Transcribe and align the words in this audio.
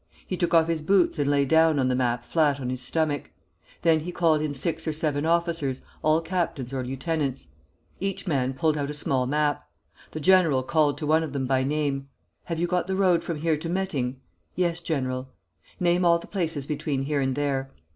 He 0.25 0.35
took 0.35 0.51
off 0.51 0.67
his 0.67 0.81
boots 0.81 1.19
and 1.19 1.29
lay 1.29 1.45
down 1.45 1.77
on 1.77 1.87
the 1.87 1.93
map 1.95 2.25
flat 2.25 2.59
on 2.59 2.71
his 2.71 2.81
stomach. 2.81 3.29
Then 3.83 3.99
he 3.99 4.11
called 4.11 4.41
in 4.41 4.55
six 4.55 4.87
or 4.87 4.93
seven 4.93 5.27
officers, 5.27 5.81
all 6.01 6.21
captains 6.21 6.73
or 6.73 6.83
lieutenants. 6.83 7.49
Each 7.99 8.25
man 8.25 8.55
pulled 8.55 8.77
out 8.79 8.89
a 8.89 8.95
small 8.95 9.27
map. 9.27 9.63
The 10.09 10.19
general 10.19 10.63
called 10.63 10.97
to 10.97 11.05
one 11.05 11.21
of 11.21 11.33
them 11.33 11.45
by 11.45 11.63
name: 11.63 12.09
'Have 12.45 12.57
you 12.57 12.65
got 12.65 12.87
the 12.87 12.95
road 12.95 13.23
from 13.23 13.37
here 13.41 13.57
to 13.57 13.69
Metting?' 13.69 14.19
'Yes, 14.55 14.79
General.' 14.79 15.29
'Name 15.79 16.03
all 16.03 16.17
the 16.17 16.25
places 16.25 16.65
between 16.65 17.03
here 17.03 17.21
and 17.21 17.35
there.' 17.35 17.69